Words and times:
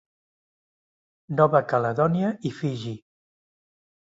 Nova 1.41 1.61
Caledònia 1.73 2.33
i 2.51 2.53
Fiji. 2.63 2.95